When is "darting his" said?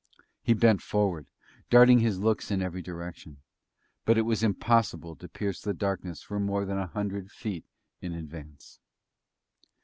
1.69-2.17